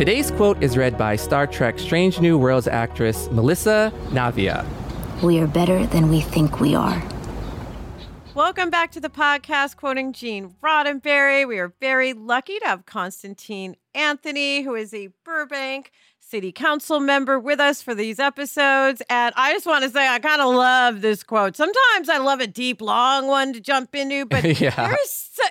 Today's 0.00 0.30
quote 0.30 0.62
is 0.62 0.78
read 0.78 0.96
by 0.96 1.14
Star 1.14 1.46
Trek 1.46 1.78
Strange 1.78 2.20
New 2.20 2.38
Worlds 2.38 2.66
actress 2.66 3.30
Melissa 3.32 3.92
Navia. 4.06 4.64
We 5.22 5.38
are 5.40 5.46
better 5.46 5.84
than 5.88 6.08
we 6.08 6.22
think 6.22 6.58
we 6.58 6.74
are. 6.74 7.02
Welcome 8.34 8.70
back 8.70 8.92
to 8.92 9.00
the 9.00 9.10
podcast, 9.10 9.76
quoting 9.76 10.14
Gene 10.14 10.54
Roddenberry. 10.62 11.46
We 11.46 11.58
are 11.58 11.74
very 11.80 12.14
lucky 12.14 12.58
to 12.60 12.66
have 12.66 12.86
Konstantine 12.86 13.76
Anthony, 13.94 14.62
who 14.62 14.74
is 14.74 14.94
a 14.94 15.10
Burbank 15.22 15.92
City 16.18 16.50
Council 16.50 16.98
member, 16.98 17.38
with 17.38 17.60
us 17.60 17.82
for 17.82 17.94
these 17.94 18.18
episodes. 18.18 19.02
And 19.10 19.34
I 19.36 19.52
just 19.52 19.66
want 19.66 19.84
to 19.84 19.90
say, 19.90 20.08
I 20.08 20.18
kind 20.18 20.40
of 20.40 20.54
love 20.54 21.02
this 21.02 21.22
quote. 21.22 21.58
Sometimes 21.58 22.08
I 22.08 22.16
love 22.16 22.40
a 22.40 22.46
deep, 22.46 22.80
long 22.80 23.26
one 23.26 23.52
to 23.52 23.60
jump 23.60 23.94
into, 23.94 24.24
but 24.24 24.44
yeah. 24.60 24.96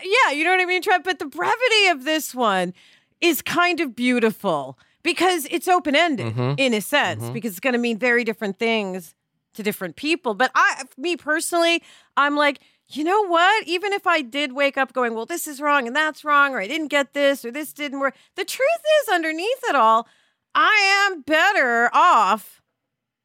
yeah, 0.01 0.31
you 0.31 0.43
know 0.43 0.49
what 0.49 0.59
I 0.59 0.65
mean, 0.65 0.81
Trent? 0.81 1.03
But 1.03 1.19
the 1.19 1.27
brevity 1.27 1.87
of 1.91 2.03
this 2.03 2.33
one 2.33 2.73
is 3.21 3.41
kind 3.41 3.79
of 3.79 3.95
beautiful 3.95 4.77
because 5.03 5.47
it's 5.49 5.67
open 5.67 5.95
ended 5.95 6.33
mm-hmm. 6.33 6.53
in 6.57 6.73
a 6.73 6.81
sense, 6.81 7.23
mm-hmm. 7.23 7.33
because 7.33 7.51
it's 7.51 7.59
going 7.59 7.73
to 7.73 7.79
mean 7.79 7.97
very 7.97 8.23
different 8.23 8.59
things 8.59 9.15
to 9.53 9.63
different 9.63 9.95
people. 9.95 10.33
But 10.33 10.51
I, 10.55 10.83
me 10.97 11.15
personally, 11.15 11.81
I'm 12.15 12.35
like, 12.35 12.59
you 12.89 13.03
know 13.03 13.27
what? 13.27 13.67
Even 13.67 13.93
if 13.93 14.07
I 14.07 14.21
did 14.21 14.53
wake 14.53 14.77
up 14.77 14.93
going, 14.93 15.13
well, 15.13 15.25
this 15.25 15.47
is 15.47 15.61
wrong 15.61 15.87
and 15.87 15.95
that's 15.95 16.23
wrong, 16.23 16.53
or 16.53 16.59
I 16.59 16.67
didn't 16.67 16.87
get 16.87 17.13
this 17.13 17.45
or 17.45 17.51
this 17.51 17.71
didn't 17.71 17.99
work, 17.99 18.15
the 18.35 18.45
truth 18.45 18.83
is, 19.03 19.13
underneath 19.13 19.63
it 19.69 19.75
all, 19.75 20.07
I 20.55 21.07
am 21.07 21.21
better 21.21 21.89
off 21.93 22.61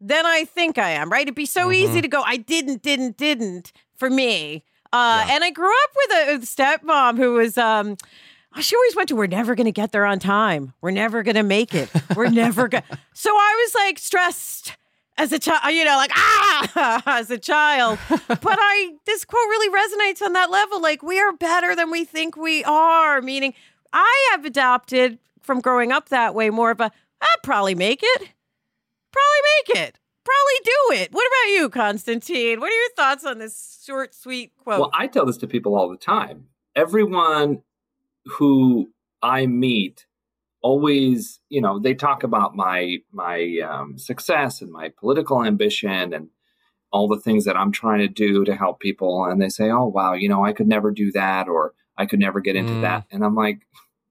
than 0.00 0.26
I 0.26 0.44
think 0.44 0.76
I 0.76 0.90
am, 0.90 1.10
right? 1.10 1.22
It'd 1.22 1.34
be 1.34 1.46
so 1.46 1.68
mm-hmm. 1.68 1.90
easy 1.90 2.02
to 2.02 2.08
go, 2.08 2.22
I 2.22 2.36
didn't, 2.36 2.82
didn't, 2.82 3.16
didn't 3.16 3.72
for 3.96 4.10
me. 4.10 4.64
Uh, 4.92 5.24
yeah. 5.26 5.34
And 5.34 5.44
I 5.44 5.50
grew 5.50 5.72
up 5.84 5.90
with 5.96 6.10
a, 6.12 6.34
a 6.34 6.38
stepmom 6.40 7.16
who 7.16 7.32
was, 7.32 7.56
um, 7.56 7.96
she 8.60 8.76
always 8.76 8.96
went 8.96 9.08
to, 9.08 9.16
we're 9.16 9.26
never 9.26 9.54
going 9.54 9.66
to 9.66 9.72
get 9.72 9.92
there 9.92 10.06
on 10.06 10.18
time. 10.18 10.72
We're 10.80 10.90
never 10.90 11.22
going 11.22 11.36
to 11.36 11.42
make 11.42 11.74
it. 11.74 11.90
We're 12.14 12.30
never 12.30 12.68
going 12.68 12.82
So 13.14 13.30
I 13.30 13.64
was 13.64 13.74
like 13.74 13.98
stressed 13.98 14.76
as 15.16 15.32
a 15.32 15.38
child, 15.38 15.72
you 15.72 15.84
know, 15.84 15.96
like, 15.96 16.10
ah, 16.14 17.02
as 17.06 17.30
a 17.30 17.38
child. 17.38 17.98
but 18.08 18.58
I, 18.60 18.92
this 19.06 19.24
quote 19.24 19.46
really 19.48 19.68
resonates 19.70 20.24
on 20.24 20.32
that 20.32 20.50
level. 20.50 20.80
Like, 20.80 21.02
we 21.02 21.20
are 21.20 21.32
better 21.32 21.74
than 21.76 21.90
we 21.90 22.04
think 22.04 22.36
we 22.36 22.64
are, 22.64 23.22
meaning 23.22 23.54
I 23.92 24.28
have 24.32 24.44
adopted 24.44 25.18
from 25.42 25.60
growing 25.60 25.92
up 25.92 26.08
that 26.08 26.34
way 26.34 26.50
more 26.50 26.70
of 26.70 26.80
a, 26.80 26.90
I'd 27.20 27.42
probably 27.42 27.74
make 27.74 28.00
it. 28.02 28.28
Probably 29.12 29.76
make 29.76 29.86
it. 29.86 29.98
Probably 30.24 30.60
do 30.64 31.02
it. 31.02 31.12
What 31.12 31.26
about 31.26 31.52
you, 31.52 31.68
Konstantine? 31.68 32.58
What 32.58 32.72
are 32.72 32.76
your 32.76 32.90
thoughts 32.96 33.24
on 33.24 33.38
this 33.38 33.84
short, 33.86 34.14
sweet 34.14 34.52
quote? 34.56 34.80
Well, 34.80 34.90
I 34.94 35.06
tell 35.06 35.26
this 35.26 35.36
to 35.38 35.46
people 35.46 35.76
all 35.76 35.88
the 35.88 35.96
time. 35.98 36.46
Everyone 36.74 37.62
who 38.26 38.90
I 39.22 39.46
meet 39.46 40.06
always, 40.64 41.40
you 41.50 41.60
know, 41.60 41.78
they 41.78 41.94
talk 41.94 42.22
about 42.22 42.56
my 42.56 42.96
my 43.12 43.58
um, 43.68 43.98
success 43.98 44.62
and 44.62 44.72
my 44.72 44.90
political 44.98 45.44
ambition 45.44 46.14
and 46.14 46.28
all 46.90 47.06
the 47.06 47.20
things 47.20 47.44
that 47.44 47.56
I'm 47.56 47.70
trying 47.70 47.98
to 47.98 48.08
do 48.08 48.44
to 48.44 48.56
help 48.56 48.80
people, 48.80 49.24
and 49.26 49.40
they 49.40 49.50
say, 49.50 49.70
"Oh, 49.70 49.86
wow, 49.86 50.14
you 50.14 50.28
know, 50.28 50.44
I 50.44 50.52
could 50.52 50.66
never 50.66 50.90
do 50.90 51.12
that, 51.12 51.48
or 51.48 51.74
I 51.98 52.06
could 52.06 52.18
never 52.18 52.40
get 52.40 52.56
into 52.56 52.72
mm. 52.72 52.80
that," 52.80 53.04
and 53.12 53.22
I'm 53.22 53.34
like, 53.34 53.60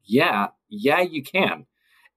"Yeah, 0.06 0.50
yeah, 0.70 1.02
you 1.02 1.24
can." 1.24 1.66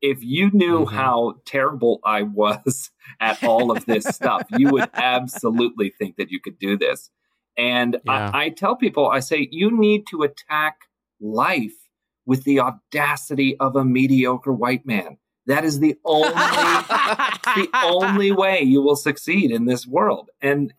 If 0.02 0.22
you 0.22 0.50
knew 0.52 0.80
mm-hmm. 0.80 0.94
how 0.94 1.36
terrible 1.46 2.00
I 2.04 2.22
was 2.22 2.90
at 3.20 3.42
all 3.42 3.70
of 3.70 3.86
this 3.86 4.04
stuff, 4.04 4.46
you 4.58 4.68
would 4.70 4.90
absolutely 4.94 5.90
think 5.90 6.16
that 6.16 6.30
you 6.30 6.40
could 6.40 6.58
do 6.58 6.76
this. 6.76 7.10
And 7.56 7.96
yeah. 8.04 8.30
I, 8.34 8.44
I 8.44 8.48
tell 8.50 8.76
people, 8.76 9.08
I 9.08 9.20
say, 9.20 9.48
you 9.50 9.70
need 9.70 10.06
to 10.10 10.22
attack 10.22 10.76
life 11.18 11.85
with 12.26 12.44
the 12.44 12.60
audacity 12.60 13.56
of 13.58 13.76
a 13.76 13.84
mediocre 13.84 14.52
white 14.52 14.84
man. 14.84 15.16
That 15.46 15.64
is 15.64 15.78
the 15.78 15.96
only 16.04 16.28
the 16.34 17.68
only 17.84 18.32
way 18.32 18.62
you 18.62 18.82
will 18.82 18.96
succeed 18.96 19.52
in 19.52 19.64
this 19.64 19.86
world. 19.86 20.30
And 20.42 20.74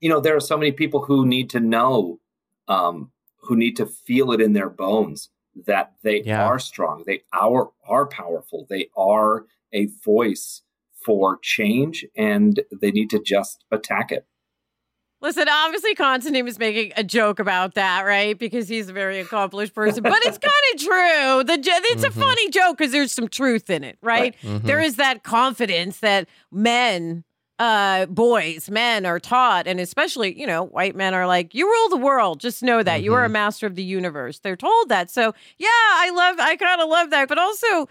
you 0.00 0.08
know, 0.08 0.20
there 0.20 0.36
are 0.36 0.40
so 0.40 0.56
many 0.56 0.72
people 0.72 1.04
who 1.04 1.26
need 1.26 1.50
to 1.50 1.60
know, 1.60 2.20
um, 2.68 3.12
who 3.40 3.56
need 3.56 3.76
to 3.76 3.86
feel 3.86 4.32
it 4.32 4.40
in 4.40 4.52
their 4.52 4.70
bones 4.70 5.30
that 5.66 5.92
they 6.02 6.22
yeah. 6.22 6.44
are 6.44 6.58
strong, 6.58 7.04
they 7.06 7.22
are 7.32 7.70
are 7.86 8.06
powerful, 8.06 8.66
they 8.70 8.88
are 8.96 9.46
a 9.72 9.86
voice 10.04 10.62
for 11.04 11.38
change, 11.42 12.06
and 12.16 12.60
they 12.80 12.90
need 12.90 13.10
to 13.10 13.20
just 13.20 13.64
attack 13.70 14.12
it. 14.12 14.26
Listen, 15.22 15.48
obviously 15.48 15.94
Konstantine 15.94 16.44
was 16.44 16.58
making 16.58 16.92
a 16.96 17.04
joke 17.04 17.38
about 17.38 17.74
that, 17.74 18.02
right? 18.02 18.36
Because 18.36 18.68
he's 18.68 18.88
a 18.88 18.92
very 18.92 19.20
accomplished 19.20 19.72
person, 19.72 20.02
but 20.02 20.18
it's 20.24 20.36
kind 20.36 20.52
of 20.74 20.80
true. 20.80 21.44
The 21.44 21.62
it's 21.64 22.04
mm-hmm. 22.04 22.04
a 22.04 22.10
funny 22.10 22.50
joke 22.50 22.76
because 22.76 22.90
there's 22.90 23.12
some 23.12 23.28
truth 23.28 23.70
in 23.70 23.84
it, 23.84 23.98
right? 24.02 24.34
Mm-hmm. 24.42 24.66
There 24.66 24.80
is 24.80 24.96
that 24.96 25.22
confidence 25.22 26.00
that 26.00 26.28
men, 26.50 27.22
uh, 27.60 28.06
boys, 28.06 28.68
men 28.68 29.06
are 29.06 29.20
taught, 29.20 29.68
and 29.68 29.78
especially 29.78 30.36
you 30.36 30.46
know, 30.46 30.64
white 30.64 30.96
men 30.96 31.14
are 31.14 31.28
like, 31.28 31.54
"You 31.54 31.68
rule 31.68 31.88
the 31.88 32.04
world. 32.04 32.40
Just 32.40 32.60
know 32.64 32.82
that 32.82 32.96
mm-hmm. 32.96 33.04
you 33.04 33.14
are 33.14 33.22
a 33.22 33.26
mm-hmm. 33.26 33.34
master 33.34 33.68
of 33.68 33.76
the 33.76 33.84
universe." 33.84 34.40
They're 34.40 34.56
told 34.56 34.88
that. 34.88 35.08
So 35.08 35.34
yeah, 35.56 35.68
I 35.68 36.10
love, 36.12 36.40
I 36.40 36.56
kind 36.56 36.80
of 36.80 36.88
love 36.88 37.10
that, 37.10 37.28
but 37.28 37.38
also 37.38 37.88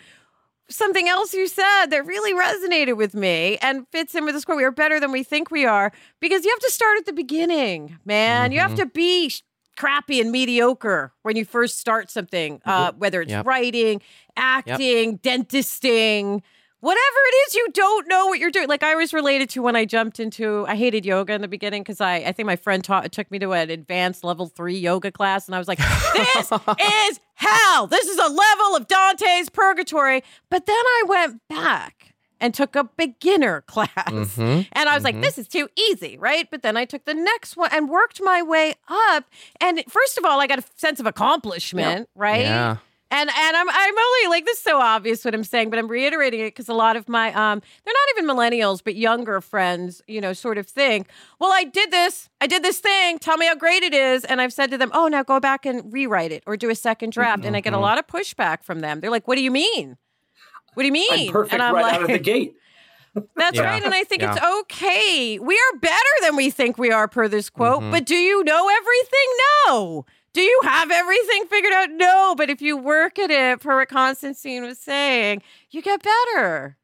something 0.71 1.07
else 1.07 1.33
you 1.33 1.47
said 1.47 1.87
that 1.87 2.05
really 2.05 2.33
resonated 2.33 2.97
with 2.97 3.13
me 3.13 3.57
and 3.61 3.87
fits 3.89 4.15
in 4.15 4.25
with 4.25 4.33
this 4.33 4.45
quote. 4.45 4.57
We 4.57 4.63
are 4.63 4.71
better 4.71 4.99
than 4.99 5.11
we 5.11 5.23
think 5.23 5.51
we 5.51 5.65
are 5.65 5.91
because 6.19 6.43
you 6.43 6.51
have 6.51 6.59
to 6.59 6.71
start 6.71 6.97
at 6.97 7.05
the 7.05 7.13
beginning, 7.13 7.97
man. 8.05 8.45
Mm-hmm. 8.45 8.53
You 8.53 8.59
have 8.59 8.71
mm-hmm. 8.71 8.79
to 8.79 8.85
be 8.87 9.31
crappy 9.77 10.19
and 10.21 10.31
mediocre 10.31 11.13
when 11.23 11.35
you 11.35 11.45
first 11.45 11.79
start 11.79 12.09
something, 12.09 12.61
uh, 12.65 12.91
mm-hmm. 12.91 12.99
whether 12.99 13.21
it's 13.21 13.31
yep. 13.31 13.45
writing, 13.45 14.01
acting, 14.35 15.19
yep. 15.21 15.21
dentisting, 15.21 16.41
whatever 16.81 16.99
it 16.99 17.35
is 17.47 17.55
you 17.55 17.67
don't 17.73 18.07
know 18.07 18.25
what 18.25 18.39
you're 18.39 18.51
doing. 18.51 18.67
Like 18.67 18.83
I 18.83 18.95
was 18.95 19.13
related 19.13 19.49
to 19.51 19.61
when 19.61 19.75
I 19.75 19.85
jumped 19.85 20.19
into, 20.19 20.65
I 20.67 20.75
hated 20.75 21.05
yoga 21.05 21.33
in 21.33 21.41
the 21.41 21.47
beginning 21.47 21.83
because 21.83 22.01
I, 22.01 22.15
I 22.17 22.31
think 22.31 22.47
my 22.47 22.55
friend 22.55 22.83
taught, 22.83 23.09
took 23.11 23.31
me 23.31 23.39
to 23.39 23.53
an 23.53 23.69
advanced 23.69 24.23
level 24.23 24.47
three 24.47 24.77
yoga 24.77 25.11
class. 25.11 25.47
And 25.47 25.55
I 25.55 25.59
was 25.59 25.67
like, 25.67 25.77
this 25.77 26.51
is 27.11 27.19
hell. 27.35 27.87
This 27.87 28.07
is 28.07 28.17
a 28.17 28.27
level 28.27 28.75
of 28.75 28.87
Dante's 28.87 29.49
purgatory. 29.49 30.23
But 30.49 30.66
then 30.66 30.75
I 30.75 31.03
went 31.07 31.41
back 31.47 32.11
and 32.39 32.53
took 32.53 32.75
a 32.75 32.85
beginner 32.97 33.61
class. 33.67 33.89
Mm-hmm, 33.95 34.41
and 34.73 34.89
I 34.89 34.95
was 34.95 35.03
mm-hmm. 35.03 35.17
like, 35.17 35.22
this 35.22 35.37
is 35.37 35.47
too 35.47 35.69
easy, 35.77 36.17
right? 36.17 36.49
But 36.49 36.63
then 36.63 36.75
I 36.75 36.85
took 36.85 37.05
the 37.05 37.13
next 37.13 37.55
one 37.55 37.69
and 37.72 37.87
worked 37.87 38.19
my 38.22 38.41
way 38.41 38.73
up. 38.89 39.25
And 39.61 39.84
first 39.87 40.17
of 40.17 40.25
all, 40.25 40.41
I 40.41 40.47
got 40.47 40.59
a 40.59 40.63
sense 40.75 40.99
of 40.99 41.05
accomplishment, 41.05 41.99
yep. 41.99 42.09
right? 42.16 42.41
Yeah. 42.41 42.77
And 43.11 43.29
and 43.29 43.58
I'm 43.58 43.69
I'm 43.69 43.97
only 43.97 44.29
like 44.29 44.46
this 44.46 44.58
is 44.58 44.63
so 44.63 44.79
obvious 44.79 45.25
what 45.25 45.35
I'm 45.35 45.43
saying, 45.43 45.69
but 45.69 45.78
I'm 45.78 45.90
reiterating 45.90 46.40
it 46.40 46.47
because 46.47 46.69
a 46.69 46.73
lot 46.73 46.96
of 46.96 47.09
my 47.09 47.28
um 47.34 47.61
they're 47.84 47.93
not 47.93 48.17
even 48.17 48.25
millennials, 48.25 48.81
but 48.81 48.96
younger 48.96 49.41
friends, 49.41 50.02
you 50.08 50.22
know, 50.22 50.31
sort 50.31 50.58
of 50.58 50.66
think, 50.66 51.08
well, 51.37 51.52
I 51.52 51.66
did 51.66 51.91
this, 51.91 52.29
I 52.40 52.47
did 52.47 52.63
this 52.63 52.79
thing, 52.79 53.19
tell 53.19 53.35
me 53.35 53.47
how 53.47 53.55
great 53.55 53.84
it 53.84 53.93
is, 53.93 54.23
and 54.23 54.40
I've 54.40 54.53
said 54.53 54.72
to 54.72 54.78
them, 54.78 54.91
oh, 54.93 55.09
now 55.09 55.23
go 55.23 55.41
back 55.41 55.66
and 55.66 55.91
rewrite 55.91 56.31
it 56.31 56.41
or 56.47 56.55
do 56.55 56.69
a 56.69 56.75
second 56.75 57.11
draft, 57.11 57.40
mm-hmm. 57.40 57.47
and 57.47 57.58
I 57.58 57.59
get 57.59 57.73
a 57.73 57.75
mm-hmm. 57.75 57.84
lot 57.84 57.99
of 57.99 58.08
pushback 58.08 58.63
from 58.63 58.79
them. 58.79 59.02
They're 59.02 59.11
like, 59.11 59.28
what 59.28 59.35
do 59.35 59.43
you 59.43 59.52
mean? 59.52 59.97
What 60.73 60.84
do 60.84 60.87
you 60.87 60.93
mean? 60.93 61.28
I'm 61.28 61.34
perfect 61.34 61.53
and 61.53 61.61
I'm 61.61 61.75
right 61.75 61.84
like, 61.84 61.93
out 61.96 62.02
of 62.03 62.08
the 62.08 62.19
gate. 62.19 62.55
That's 63.35 63.58
yeah. 63.58 63.63
right. 63.63 63.84
And 63.84 63.93
I 63.93 64.03
think 64.05 64.22
yeah. 64.22 64.35
it's 64.35 64.46
okay. 64.61 65.37
We 65.37 65.55
are 65.55 65.79
better 65.79 65.96
than 66.22 66.37
we 66.37 66.49
think 66.49 66.78
we 66.78 66.91
are, 66.91 67.09
per 67.09 67.28
this 67.28 67.49
quote. 67.49 67.81
Mm-hmm. 67.81 67.91
But 67.91 68.05
do 68.05 68.16
you 68.16 68.43
know 68.46 68.69
everything? 68.69 69.19
No. 69.67 70.05
Do 70.33 70.41
you 70.41 70.59
have 70.63 70.89
everything 70.91 71.45
figured 71.47 71.73
out? 71.73 71.89
No, 71.91 72.35
but 72.37 72.49
if 72.49 72.61
you 72.61 72.78
work 72.78 73.19
at 73.19 73.31
it, 73.31 73.59
per 73.59 73.78
what 73.78 73.89
Konstantine 73.89 74.63
was 74.63 74.79
saying, 74.79 75.41
you 75.72 75.81
get 75.81 76.01
better. 76.01 76.78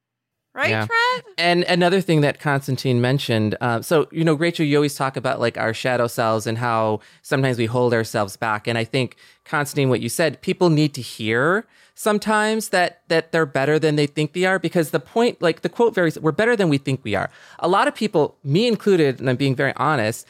Right, 0.54 0.72
Yeah. 0.72 0.88
Trent? 0.88 1.26
And 1.38 1.64
another 1.66 2.02
thing 2.02 2.22
that 2.22 2.40
Konstantine 2.40 3.00
mentioned, 3.00 3.56
uh, 3.62 3.84
so 3.84 4.08
you 4.12 4.24
know, 4.24 4.34
Rachel, 4.34 4.66
you 4.66 4.76
always 4.76 4.96
talk 4.96 5.16
about 5.16 5.40
like 5.40 5.56
our 5.56 5.72
shadow 5.72 6.08
selves 6.08 6.48
and 6.48 6.58
how 6.58 7.00
sometimes 7.22 7.60
we 7.60 7.68
hold 7.68 7.94
ourselves 7.94 8.36
back. 8.36 8.68
And 8.68 8.76
I 8.76 8.84
think 8.84 9.18
Konstantine, 9.46 9.90
what 9.90 10.02
you 10.02 10.10
said, 10.10 10.42
people 10.42 10.72
need 10.72 10.96
to 10.96 11.02
hear 11.02 11.68
sometimes 11.94 12.70
that 12.70 13.02
that 13.08 13.32
they're 13.32 13.46
better 13.46 13.78
than 13.78 13.98
they 13.98 14.08
think 14.08 14.34
they 14.34 14.46
are 14.46 14.58
because 14.58 14.90
the 14.90 15.00
point, 15.00 15.42
like 15.44 15.62
the 15.62 15.70
quote, 15.70 15.94
varies 15.94 16.20
we're 16.20 16.32
better 16.32 16.56
than 16.56 16.70
we 16.70 16.80
think 16.80 17.02
we 17.04 17.14
are. 17.14 17.30
A 17.60 17.68
lot 17.68 17.88
of 17.88 17.94
people, 17.94 18.36
me 18.44 18.68
included, 18.68 19.20
and 19.20 19.30
I'm 19.30 19.36
being 19.36 19.56
very 19.56 19.74
honest. 19.76 20.26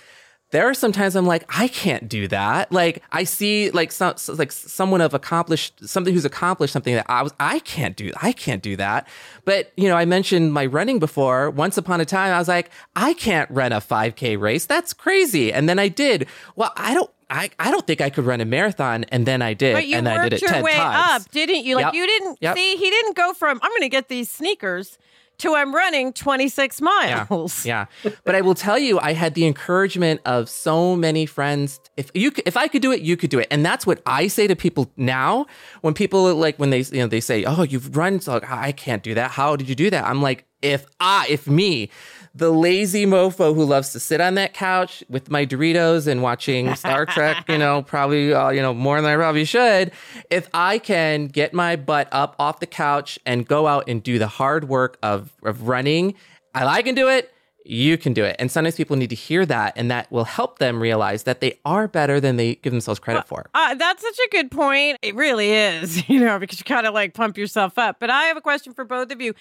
There 0.51 0.65
are 0.69 0.73
sometimes 0.73 1.15
I'm 1.15 1.25
like, 1.25 1.43
I 1.49 1.67
can't 1.67 2.07
do 2.07 2.27
that. 2.29 2.71
Like 2.71 3.03
I 3.11 3.25
see 3.25 3.69
like 3.71 3.91
some 3.91 4.15
like 4.29 4.51
someone 4.53 5.01
of 5.01 5.13
accomplished 5.13 5.87
something 5.87 6.13
who's 6.13 6.23
accomplished 6.23 6.71
something 6.71 6.95
that 6.95 7.05
I 7.09 7.21
was 7.21 7.33
I 7.39 7.59
can't 7.59 7.97
do. 7.97 8.11
I 8.21 8.31
can't 8.31 8.63
do 8.63 8.77
that. 8.77 9.07
But 9.43 9.73
you 9.75 9.89
know, 9.89 9.95
I 9.97 10.05
mentioned 10.05 10.53
my 10.53 10.65
running 10.65 10.99
before. 10.99 11.49
Once 11.49 11.77
upon 11.77 11.99
a 11.99 12.05
time, 12.05 12.33
I 12.33 12.39
was 12.39 12.47
like, 12.47 12.69
I 12.95 13.13
can't 13.13 13.49
run 13.51 13.73
a 13.73 13.81
5K 13.81 14.39
race. 14.39 14.65
That's 14.65 14.93
crazy. 14.93 15.51
And 15.51 15.67
then 15.67 15.79
I 15.79 15.89
did. 15.89 16.27
Well, 16.55 16.71
I 16.77 16.93
don't. 16.93 17.11
I, 17.29 17.49
I 17.59 17.71
don't 17.71 17.85
think 17.85 17.99
I 17.99 18.09
could 18.09 18.23
run 18.23 18.39
a 18.39 18.45
marathon, 18.45 19.03
and 19.09 19.25
then 19.25 19.41
I 19.41 19.53
did, 19.53 19.73
But 19.73 19.85
you 19.85 19.97
and 19.97 20.07
I 20.07 20.15
worked 20.15 20.23
did 20.29 20.33
it 20.35 20.41
your 20.43 20.49
ten 20.49 20.63
way 20.63 20.75
times. 20.77 21.25
up, 21.25 21.31
didn't 21.31 21.65
you? 21.65 21.75
Like 21.75 21.87
Yep. 21.87 21.93
you 21.95 22.07
didn't 22.07 22.37
Yep. 22.39 22.55
see, 22.55 22.77
he 22.77 22.89
didn't 22.89 23.17
go 23.17 23.33
from 23.33 23.59
I'm 23.61 23.69
going 23.69 23.81
to 23.81 23.89
get 23.89 24.07
these 24.07 24.29
sneakers 24.31 24.97
to 25.39 25.55
I'm 25.55 25.73
running 25.73 26.13
26 26.13 26.81
miles. 26.81 27.65
Yeah. 27.65 27.85
But 28.23 28.35
I 28.35 28.41
will 28.41 28.55
tell 28.55 28.77
you, 28.77 28.99
I 28.99 29.13
had 29.13 29.33
the 29.33 29.45
encouragement 29.45 30.21
of 30.25 30.49
so 30.49 30.95
many 30.95 31.25
friends. 31.25 31.79
If 31.95 32.11
you, 32.13 32.31
if 32.45 32.57
I 32.57 32.67
could 32.67 32.81
do 32.81 32.91
it, 32.91 33.01
you 33.01 33.17
could 33.17 33.29
do 33.29 33.39
it. 33.39 33.47
And 33.51 33.65
that's 33.65 33.85
what 33.85 34.01
I 34.05 34.27
say 34.27 34.47
to 34.47 34.55
people 34.55 34.91
now. 34.97 35.45
When 35.81 35.93
people 35.93 36.33
like, 36.35 36.57
when 36.57 36.69
they, 36.69 36.81
you 36.81 36.99
know, 36.99 37.07
they 37.07 37.21
say, 37.21 37.43
oh, 37.45 37.63
you've 37.63 37.95
run. 37.95 38.19
So 38.19 38.33
like, 38.33 38.49
I 38.49 38.71
can't 38.71 39.03
do 39.03 39.13
that. 39.13 39.31
How 39.31 39.55
did 39.55 39.69
you 39.69 39.75
do 39.75 39.89
that? 39.89 40.05
I'm 40.05 40.21
like, 40.21 40.45
if 40.61 40.85
I, 40.99 41.27
if 41.29 41.47
me, 41.47 41.89
the 42.37 42.51
lazy 42.51 43.05
mofo 43.05 43.55
who 43.55 43.65
loves 43.65 43.91
to 43.93 43.99
sit 43.99 44.21
on 44.21 44.35
that 44.35 44.53
couch 44.53 45.03
with 45.09 45.31
my 45.31 45.45
Doritos 45.45 46.05
and 46.05 46.21
watching 46.21 46.73
Star 46.75 47.05
Trek, 47.05 47.43
you 47.49 47.57
know, 47.57 47.81
probably, 47.81 48.33
uh, 48.33 48.49
you 48.49 48.61
know, 48.61 48.73
more 48.73 49.01
than 49.01 49.09
I 49.09 49.15
probably 49.15 49.45
should. 49.45 49.91
If 50.29 50.47
I 50.53 50.77
can 50.77 51.27
get 51.27 51.53
my 51.53 51.75
butt 51.75 52.07
up 52.11 52.35
off 52.37 52.59
the 52.59 52.67
couch 52.67 53.17
and 53.25 53.47
go 53.47 53.65
out 53.65 53.89
and 53.89 54.03
do 54.03 54.19
the 54.19 54.27
hard 54.27 54.69
work 54.69 54.99
of, 55.01 55.33
of 55.43 55.67
running, 55.67 56.13
I, 56.53 56.65
I 56.65 56.81
can 56.83 56.93
do 56.93 57.09
it. 57.09 57.33
You 57.65 57.97
can 57.97 58.13
do 58.13 58.23
it. 58.23 58.35
And 58.39 58.49
sometimes 58.51 58.75
people 58.75 58.95
need 58.95 59.09
to 59.09 59.15
hear 59.15 59.45
that, 59.45 59.73
and 59.75 59.91
that 59.91 60.09
will 60.09 60.23
help 60.23 60.59
them 60.59 60.81
realize 60.81 61.23
that 61.23 61.41
they 61.41 61.59
are 61.65 61.87
better 61.87 62.21
than 62.21 62.37
they 62.37 62.55
give 62.55 62.71
themselves 62.71 62.99
credit 62.99 63.27
for. 63.27 63.49
Uh, 63.53 63.75
that's 63.75 64.01
such 64.01 64.17
a 64.25 64.29
good 64.31 64.51
point. 64.51 64.99
It 65.01 65.15
really 65.15 65.51
is, 65.51 66.07
you 66.09 66.19
know, 66.21 66.39
because 66.39 66.59
you 66.59 66.63
kind 66.63 66.87
of 66.87 66.93
like 66.93 67.13
pump 67.13 67.37
yourself 67.37 67.77
up. 67.77 67.99
But 67.99 68.09
I 68.09 68.25
have 68.25 68.37
a 68.37 68.41
question 68.41 68.73
for 68.73 68.85
both 68.85 69.11
of 69.11 69.19
you 69.19 69.33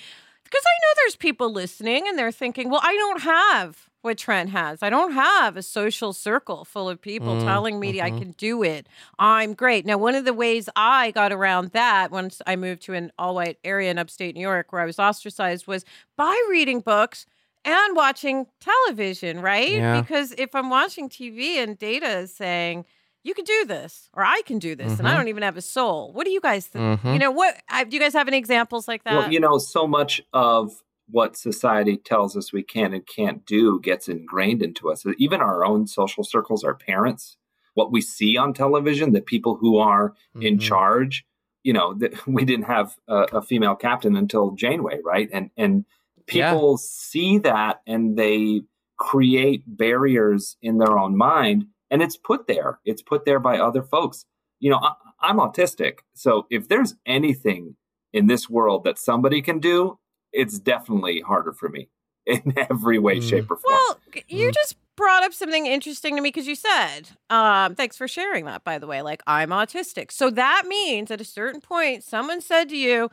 because 0.47 0.65
I 0.65 0.77
know 0.83 0.95
there's 0.97 1.17
people 1.17 1.53
listening 1.53 2.07
and 2.07 2.19
they're 2.19 2.33
thinking, 2.33 2.71
well, 2.71 2.81
I 2.83 2.95
don't 2.95 3.23
have 3.23 3.89
what 4.03 4.17
Trent 4.17 4.51
has. 4.51 4.83
I 4.83 4.91
don't 4.91 5.13
have 5.13 5.57
a 5.57 5.63
social 5.63 6.13
circle 6.13 6.65
full 6.65 6.89
of 6.89 7.01
people 7.01 7.35
mm, 7.35 7.43
telling 7.43 7.81
me 7.81 8.01
I 8.01 8.11
mm-hmm. 8.11 8.19
can 8.19 8.31
do 8.33 8.63
it. 8.63 8.87
I'm 9.19 9.55
great. 9.55 9.85
Now, 9.85 9.99
one 9.99 10.15
of 10.15 10.25
the 10.25 10.33
ways 10.33 10.69
I 10.77 11.11
got 11.11 11.33
around 11.33 11.73
that 11.73 12.13
once 12.13 12.41
I 12.47 12.55
moved 12.55 12.83
to 12.83 12.95
an 12.95 13.11
all 13.19 13.35
white 13.35 13.59
area 13.65 13.91
in 13.91 13.99
upstate 13.99 14.37
New 14.37 14.41
York 14.41 14.73
where 14.73 14.81
I 14.81 14.87
was 14.87 15.01
ostracized 15.01 15.67
was 15.67 15.85
by 16.17 16.41
reading 16.49 16.81
books 16.81 17.27
and 17.65 17.97
watching 17.97 18.47
television, 18.61 19.41
right? 19.41 19.73
Yeah. 19.73 20.01
Because 20.01 20.33
if 20.39 20.55
I'm 20.55 20.71
watching 20.71 21.09
TV 21.09 21.57
and 21.57 21.77
data 21.77 22.19
is 22.19 22.33
saying, 22.33 22.85
you 23.27 23.35
can 23.35 23.45
do 23.45 23.65
this, 23.67 24.09
or 24.15 24.25
I 24.25 24.41
can 24.47 24.59
do 24.59 24.75
this, 24.77 24.99
and 24.99 25.09
I 25.09 25.15
don't 25.15 25.29
even 25.29 25.43
have 25.43 25.57
a 25.57 25.63
soul. 25.63 26.13
What 26.13 26.25
do 26.25 26.31
you 26.31 26.41
guys 26.41 26.67
think? 26.67 27.01
Mhm. 27.01 27.13
You 27.13 27.19
know, 27.19 27.31
what 27.33 27.57
I, 27.69 27.85
do 27.85 27.97
you 27.97 28.01
guys 28.01 28.13
have 28.13 28.29
any 28.29 28.39
examples 28.39 28.87
like 28.87 29.03
that? 29.05 29.15
Well, 29.15 29.33
you 29.33 29.41
know, 29.41 29.59
so 29.59 29.87
much 29.87 30.23
of 30.33 30.71
what 31.09 31.37
society 31.37 31.97
tells 31.97 32.37
us 32.37 32.53
we 32.53 32.63
can 32.63 32.93
and 32.95 33.07
can't 33.07 33.45
do 33.47 33.81
gets 33.81 34.09
ingrained 34.09 34.63
into 34.63 34.91
us. 34.91 35.05
Even 35.19 35.41
our 35.41 35.65
own 35.65 35.87
social 35.87 36.25
circles, 36.25 36.63
our 36.65 36.75
parents, 36.75 37.37
what 37.75 37.91
we 37.93 38.01
see 38.01 38.37
on 38.37 38.53
television, 38.55 39.13
the 39.13 39.21
people 39.21 39.57
who 39.57 39.77
are 39.79 40.15
in 40.41 40.59
Mhm. 40.59 40.61
charge. 40.61 41.25
You 41.63 41.73
know, 41.73 41.95
that 41.95 42.13
we 42.29 42.45
didn't 42.45 42.67
have 42.67 42.97
a, 43.09 43.23
a 43.33 43.43
female 43.43 43.75
captain 43.75 44.15
until 44.17 44.53
Janeway, 44.53 45.01
right? 45.05 45.29
And 45.33 45.51
and 45.57 45.85
Yeah. 46.33 46.51
people 46.53 46.77
see 46.77 47.39
that 47.39 47.83
and 47.87 48.17
they 48.17 48.63
create 48.99 49.63
barriers 49.67 50.57
in 50.63 50.79
their 50.79 50.99
own 50.99 51.17
mind, 51.17 51.67
and 51.91 52.03
it's 52.03 52.17
put 52.17 52.47
there. 52.47 52.79
It's 52.85 53.03
put 53.03 53.25
there 53.25 53.39
by 53.41 53.59
other 53.59 53.83
folks. 53.83 54.25
You 54.61 54.71
know, 54.71 54.79
I, 54.79 54.93
I'm 55.21 55.37
autistic, 55.37 55.99
so 56.15 56.47
if 56.51 56.69
there's 56.69 56.95
anything 57.07 57.77
in 58.13 58.27
this 58.27 58.49
world 58.49 58.85
that 58.85 58.99
somebody 58.99 59.43
can 59.43 59.59
do, 59.59 59.99
it's 60.33 60.59
definitely 60.59 61.21
harder 61.21 61.53
for 61.53 61.69
me 61.69 61.89
in 62.27 62.55
every 62.71 62.99
way, 62.99 63.19
Mm. 63.19 63.29
shape, 63.29 63.51
or 63.51 63.57
form. 63.57 63.75
Well, 63.75 63.99
you 64.29 64.49
Mm. 64.51 64.55
just 64.55 64.77
brought 64.97 65.23
up 65.25 65.35
something 65.35 65.67
interesting 65.67 66.17
to 66.17 66.23
me 66.23 66.29
because 66.31 66.47
you 66.47 66.55
said, 66.55 67.11
um, 67.29 67.75
thanks 67.75 67.99
for 67.99 68.09
sharing 68.09 68.47
that, 68.47 68.65
by 68.65 68.79
the 68.79 68.87
way. 68.87 69.03
Like, 69.03 69.23
I'm 69.27 69.51
autistic. 69.51 70.11
So 70.11 70.31
that 70.31 70.65
means 70.67 71.11
at 71.11 71.21
a 71.21 71.25
certain 71.25 71.61
point, 71.61 72.03
someone 72.03 72.41
said 72.41 72.71
to 72.71 72.77
you, 72.77 73.11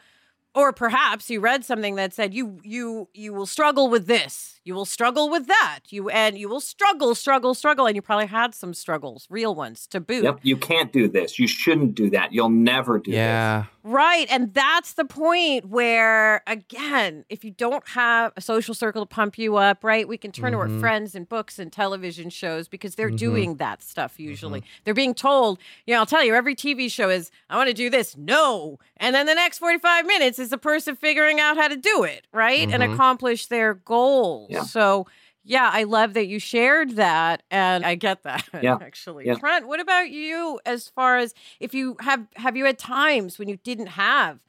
or 0.55 0.71
perhaps 0.71 1.29
you 1.29 1.41
read 1.41 1.65
something 1.65 1.95
that 1.95 2.13
said 2.13 2.33
you 2.33 2.59
you 2.63 3.09
you 3.13 3.33
will 3.33 3.47
struggle 3.47 3.89
with 3.89 4.05
this 4.05 4.52
you 4.65 4.73
will 4.73 4.85
struggle 4.85 5.29
with 5.29 5.47
that 5.47 5.79
you 5.89 6.09
and 6.09 6.37
you 6.37 6.47
will 6.49 6.61
struggle 6.61 7.13
struggle 7.15 7.53
struggle 7.53 7.85
and 7.85 7.95
you 7.95 8.01
probably 8.01 8.25
had 8.27 8.53
some 8.55 8.73
struggles 8.73 9.27
real 9.29 9.53
ones 9.55 9.85
to 9.87 9.99
boot 9.99 10.23
Yep, 10.23 10.39
you 10.43 10.57
can't 10.57 10.91
do 10.93 11.07
this. 11.09 11.37
You 11.37 11.47
shouldn't 11.47 11.95
do 11.95 12.09
that. 12.11 12.31
You'll 12.33 12.49
never 12.49 12.99
do 12.99 13.11
this. 13.11 13.17
Yeah. 13.17 13.65
Right. 13.85 14.27
And 14.31 14.53
that's 14.53 14.93
the 14.93 15.03
point 15.03 15.65
where, 15.67 16.41
again, 16.47 17.25
if 17.27 17.43
you 17.43 17.51
don't 17.51 17.85
have 17.89 18.31
a 18.37 18.41
social 18.41 18.73
circle 18.73 19.01
to 19.01 19.05
pump 19.05 19.37
you 19.37 19.57
up, 19.57 19.83
right, 19.83 20.07
we 20.07 20.17
can 20.17 20.31
turn 20.31 20.53
to 20.53 20.57
our 20.59 20.69
Mhm. 20.69 20.79
friends 20.79 21.15
and 21.15 21.27
books 21.27 21.59
and 21.59 21.69
television 21.69 22.29
shows 22.29 22.69
because 22.69 22.95
they're 22.95 23.09
Mhm. 23.09 23.17
doing 23.17 23.55
that 23.57 23.83
stuff 23.83 24.17
usually. 24.21 24.63
They're 24.85 24.93
being 24.93 25.13
told, 25.13 25.59
you 25.85 25.93
know, 25.93 25.99
I'll 25.99 26.05
tell 26.05 26.23
you, 26.23 26.33
every 26.33 26.55
TV 26.55 26.87
show 26.89 27.09
is, 27.09 27.29
I 27.49 27.57
want 27.57 27.67
to 27.67 27.73
do 27.73 27.89
this. 27.89 28.15
No. 28.15 28.79
And 28.95 29.13
then 29.13 29.25
the 29.25 29.35
next 29.35 29.59
45 29.59 30.05
minutes 30.05 30.39
is 30.39 30.49
the 30.49 30.57
person 30.57 30.95
figuring 30.95 31.41
out 31.41 31.57
how 31.57 31.67
to 31.67 31.75
do 31.75 32.03
it, 32.03 32.25
right? 32.31 32.69
And 32.71 32.81
Mhm. 32.81 32.93
accomplish 32.93 33.47
their 33.47 33.73
goals. 33.73 34.49
Yeah. 34.53 34.63
So, 34.63 35.07
yeah, 35.43 35.69
I 35.73 35.83
love 35.83 36.13
that 36.13 36.27
you 36.27 36.39
shared 36.39 36.91
that, 36.95 37.43
and 37.51 37.85
I 37.85 37.95
get 37.95 38.23
that 38.23 38.47
Yeah. 38.61 38.77
actually. 38.81 39.25
Yeah. 39.25 39.35
Trent, 39.35 39.67
what 39.67 39.79
about 39.79 40.09
you? 40.09 40.59
As 40.65 40.87
far 40.87 41.17
as 41.17 41.33
if 41.59 41.73
you 41.73 41.97
have 41.99 42.25
have 42.35 42.55
you 42.55 42.65
had 42.65 42.79
times 42.79 43.37
when 43.37 43.49
you 43.49 43.57
didn't 43.57 43.87
have 43.87 44.39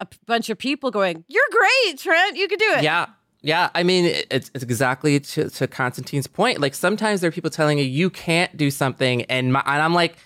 a 0.00 0.06
p- 0.06 0.18
bunch 0.26 0.48
of 0.50 0.58
people 0.58 0.90
going, 0.90 1.24
"You're 1.26 1.42
great, 1.50 1.98
Trent. 1.98 2.36
You 2.36 2.46
could 2.48 2.58
do 2.60 2.72
it." 2.76 2.84
Yeah. 2.84 3.06
Yeah. 3.42 3.70
I 3.74 3.82
mean, 3.82 4.04
it's, 4.30 4.50
it's 4.54 4.64
exactly 4.64 5.20
to, 5.20 5.48
to 5.50 5.66
Konstantine's 5.68 6.26
point. 6.26 6.60
Like 6.60 6.74
sometimes 6.74 7.20
there 7.20 7.28
are 7.28 7.32
people 7.32 7.50
telling 7.50 7.78
you, 7.78 7.84
you 7.84 8.10
can't 8.10 8.56
do 8.56 8.70
something. 8.70 9.22
And, 9.22 9.52
my, 9.52 9.62
and 9.66 9.82
I'm 9.82 9.94
like, 9.94 10.12
"Fuck, 10.16 10.22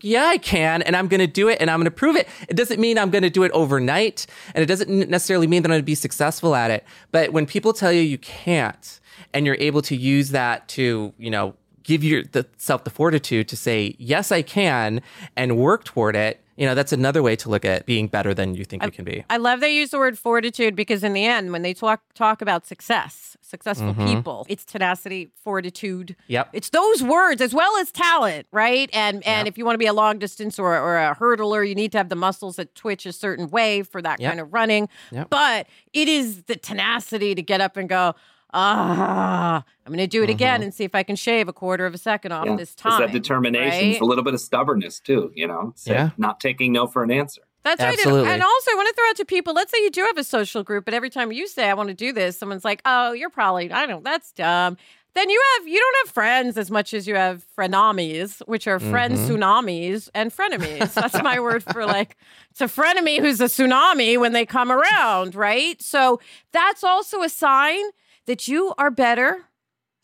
yeah, 0.00 0.26
I 0.26 0.38
can. 0.38 0.82
And 0.82 0.96
I'm 0.96 1.08
going 1.08 1.20
to 1.20 1.26
do 1.26 1.48
it 1.48 1.58
and 1.60 1.70
I'm 1.70 1.78
going 1.78 1.84
to 1.84 1.90
prove 1.90 2.16
it. 2.16 2.28
It 2.48 2.56
doesn't 2.56 2.80
mean 2.80 2.98
I'm 2.98 3.10
going 3.10 3.22
to 3.22 3.30
do 3.30 3.42
it 3.42 3.52
overnight. 3.52 4.26
And 4.54 4.62
it 4.62 4.66
doesn't 4.66 5.08
necessarily 5.08 5.46
mean 5.46 5.62
that 5.62 5.68
I'm 5.68 5.74
going 5.74 5.82
to 5.82 5.86
be 5.86 5.94
successful 5.94 6.54
at 6.54 6.70
it. 6.70 6.84
But 7.12 7.32
when 7.32 7.46
people 7.46 7.72
tell 7.72 7.92
you 7.92 8.00
you 8.00 8.18
can't 8.18 9.00
and 9.32 9.46
you're 9.46 9.56
able 9.58 9.82
to 9.82 9.96
use 9.96 10.30
that 10.30 10.68
to, 10.68 11.12
you 11.18 11.30
know, 11.30 11.54
give 11.82 12.04
yourself 12.04 12.84
the 12.84 12.90
fortitude 12.90 13.48
to 13.48 13.56
say, 13.56 13.96
yes, 13.98 14.30
I 14.30 14.42
can 14.42 15.02
and 15.36 15.56
work 15.56 15.84
toward 15.84 16.14
it. 16.16 16.40
You 16.60 16.66
know, 16.66 16.74
that's 16.74 16.92
another 16.92 17.22
way 17.22 17.36
to 17.36 17.48
look 17.48 17.64
at 17.64 17.86
being 17.86 18.06
better 18.06 18.34
than 18.34 18.54
you 18.54 18.66
think 18.66 18.84
you 18.84 18.90
can 18.90 19.06
be. 19.06 19.24
I 19.30 19.38
love 19.38 19.60
they 19.60 19.74
use 19.74 19.92
the 19.92 19.98
word 19.98 20.18
fortitude 20.18 20.76
because 20.76 21.02
in 21.02 21.14
the 21.14 21.24
end, 21.24 21.52
when 21.52 21.62
they 21.62 21.72
talk 21.72 22.02
talk 22.12 22.42
about 22.42 22.66
success, 22.66 23.38
successful 23.40 23.94
mm-hmm. 23.94 24.16
people, 24.16 24.46
it's 24.46 24.66
tenacity, 24.66 25.30
fortitude. 25.42 26.16
Yep. 26.26 26.50
It's 26.52 26.68
those 26.68 27.02
words 27.02 27.40
as 27.40 27.54
well 27.54 27.78
as 27.78 27.90
talent, 27.90 28.46
right? 28.52 28.90
And 28.92 29.26
and 29.26 29.48
if 29.48 29.56
you 29.56 29.64
want 29.64 29.76
to 29.76 29.78
be 29.78 29.86
a 29.86 29.94
long 29.94 30.18
distance 30.18 30.58
or, 30.58 30.76
or 30.76 30.98
a 30.98 31.16
hurdler, 31.16 31.66
you 31.66 31.74
need 31.74 31.92
to 31.92 31.98
have 31.98 32.10
the 32.10 32.14
muscles 32.14 32.56
that 32.56 32.74
twitch 32.74 33.06
a 33.06 33.12
certain 33.14 33.48
way 33.48 33.82
for 33.82 34.02
that 34.02 34.20
Yep. 34.20 34.30
kind 34.30 34.40
of 34.40 34.52
running. 34.52 34.90
Yep. 35.12 35.30
But 35.30 35.66
it 35.94 36.08
is 36.08 36.42
the 36.42 36.56
tenacity 36.56 37.34
to 37.34 37.40
get 37.40 37.62
up 37.62 37.78
and 37.78 37.88
go, 37.88 38.14
ah, 38.52 39.64
I'm 39.86 39.92
going 39.92 39.98
to 39.98 40.06
do 40.06 40.22
it 40.22 40.30
again 40.30 40.62
and 40.62 40.72
see 40.72 40.84
if 40.84 40.94
I 40.94 41.02
can 41.02 41.16
shave 41.16 41.48
a 41.48 41.52
quarter 41.52 41.86
of 41.86 41.94
a 41.94 41.98
second 41.98 42.32
off 42.32 42.46
Yeah. 42.46 42.56
this 42.56 42.72
It's 42.72 42.82
time. 42.82 43.00
that 43.00 43.12
determination. 43.12 43.66
It's 43.90 43.94
right? 43.96 44.00
a 44.00 44.04
little 44.04 44.24
bit 44.24 44.34
of 44.34 44.40
stubbornness 44.40 45.00
too, 45.00 45.32
you 45.34 45.46
know? 45.46 45.72
So 45.76 45.92
Yeah. 45.92 46.10
Not 46.18 46.40
taking 46.40 46.72
no 46.72 46.86
for 46.86 47.02
an 47.02 47.10
answer. 47.10 47.42
That's 47.62 47.80
right. 47.80 47.90
And- 47.90 47.98
Absolutely. 47.98 48.30
And 48.30 48.42
also, 48.42 48.70
I 48.70 48.74
want 48.74 48.88
to 48.88 48.94
throw 48.94 49.08
out 49.10 49.16
to 49.16 49.24
people 49.24 49.52
let's 49.54 49.70
say 49.70 49.78
you 49.82 49.90
do 49.90 50.02
have 50.02 50.16
a 50.18 50.24
social 50.24 50.62
group, 50.62 50.84
but 50.84 50.94
every 50.94 51.10
time 51.10 51.30
you 51.32 51.46
say, 51.46 51.68
I 51.68 51.74
want 51.74 51.88
to 51.88 51.94
do 51.94 52.12
this, 52.12 52.38
someone's 52.38 52.64
like, 52.64 52.80
oh, 52.84 53.12
you're 53.12 53.30
probably, 53.30 53.70
I 53.70 53.86
don't, 53.86 54.02
that's 54.04 54.32
dumb. 54.32 54.76
Then 55.12 55.28
you 55.28 55.42
have, 55.58 55.66
you 55.66 55.76
don't 55.78 56.06
have 56.06 56.14
friends 56.14 56.56
as 56.56 56.70
much 56.70 56.94
as 56.94 57.08
you 57.08 57.16
have 57.16 57.44
frenemies, 57.58 58.40
which 58.46 58.68
are 58.68 58.78
friend 58.78 59.14
Mhm. 59.14 59.26
tsunamis 59.28 60.08
and 60.14 60.30
frenemies. 60.34 60.94
That's 60.94 61.20
my 61.20 61.40
word 61.40 61.64
for 61.64 61.84
like, 61.84 62.16
it's 62.52 62.60
a 62.60 62.66
frenemy 62.66 63.18
who's 63.18 63.40
a 63.40 63.46
tsunami 63.46 64.18
when 64.20 64.32
they 64.32 64.46
come 64.46 64.70
around, 64.70 65.34
right? 65.34 65.82
So 65.82 66.20
that's 66.52 66.84
also 66.84 67.22
a 67.22 67.28
sign 67.28 67.82
that 68.30 68.46
you 68.46 68.72
are 68.78 68.90
better 68.92 69.44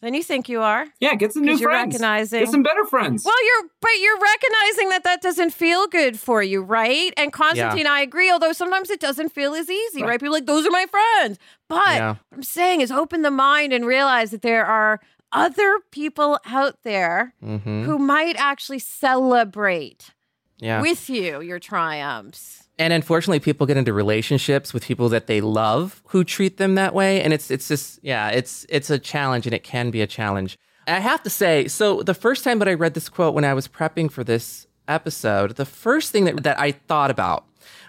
than 0.02 0.12
you 0.14 0.23
think 0.23 0.49
you 0.49 0.61
are. 0.61 0.87
Yeah, 1.00 1.14
get 1.14 1.33
some 1.33 1.42
new 1.45 1.52
'Cause 1.52 1.61
you're 1.61 1.71
friends. 1.71 1.95
recognizing- 1.95 2.40
Get 2.40 2.50
some 2.50 2.62
better 2.64 2.85
friends. 2.85 3.25
Well, 3.25 3.45
you're 3.47 3.71
but 3.80 3.90
you're 4.00 4.18
recognizing 4.18 4.88
that 4.90 5.04
that 5.04 5.23
doesn't 5.23 5.50
feel 5.54 5.87
good 5.87 6.18
for 6.18 6.42
you, 6.42 6.61
right? 6.61 7.12
And 7.16 7.33
Konstantine, 7.33 7.87
I 7.87 8.00
agree. 8.00 8.28
Although 8.30 8.52
sometimes 8.52 8.90
it 8.90 9.00
doesn't 9.00 9.30
feel 9.30 9.54
as 9.54 9.71
easy, 9.71 10.02
right? 10.02 10.09
Right. 10.11 10.21
People 10.21 10.35
are 10.35 10.38
like 10.38 10.47
those 10.47 10.66
are 10.66 10.71
my 10.71 10.87
friends, 10.87 11.38
but 11.68 11.95
Yeah. 11.95 12.09
what 12.11 12.37
I'm 12.38 12.42
saying 12.42 12.80
is 12.83 12.90
open 12.90 13.23
the 13.23 13.30
mind 13.30 13.73
and 13.73 13.87
realize 13.87 14.33
that 14.33 14.42
there 14.42 14.66
are 14.66 15.00
other 15.33 15.78
people 15.90 16.38
out 16.45 16.83
there 16.83 17.33
hmm 17.40 17.85
who 17.85 17.97
might 17.99 18.37
actually 18.37 18.78
celebrate 18.80 20.11
Yeah. 20.59 20.80
with 20.83 21.09
you 21.09 21.40
your 21.40 21.59
triumphs. 21.59 22.66
And 22.78 22.92
unfortunately, 22.92 23.40
people 23.40 23.66
get 23.66 23.76
into 23.76 23.92
relationships 23.92 24.75
with 24.75 24.85
people 24.85 25.09
that 25.09 25.26
they 25.26 25.40
love 25.40 26.02
who 26.09 26.25
treat 26.25 26.59
them 26.59 26.75
that 26.75 26.95
way, 26.95 27.23
and 27.23 27.33
it's 27.33 27.50
it's 27.50 27.68
just 27.68 27.99
yeah, 28.02 28.28
it's 28.28 28.66
it's 28.68 28.90
a 28.90 28.99
challenge, 28.99 29.47
and 29.47 29.54
it 29.54 29.64
can 29.64 29.90
be 29.90 30.02
a 30.02 30.06
challenge. 30.06 30.59
I 30.87 31.00
have 31.00 31.23
to 31.25 31.30
say, 31.30 31.66
so 31.68 32.02
the 32.02 32.14
first 32.14 32.45
time 32.45 32.59
that 32.61 32.68
I 32.68 32.75
read 32.75 32.95
this 32.95 33.09
quote 33.09 33.35
when 33.35 33.45
I 33.45 33.54
was 33.54 33.66
prepping 33.66 34.11
for 34.11 34.23
this 34.23 34.66
episode, 34.88 35.56
the 35.56 35.64
first 35.64 36.12
thing 36.12 36.25
that 36.25 36.42
that 36.42 36.61
I 36.61 36.73
thought 36.73 37.11
about 37.11 37.45